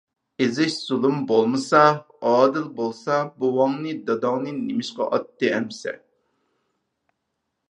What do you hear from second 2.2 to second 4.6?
ئادىل بولسا، بوۋاڭنى، داداڭنى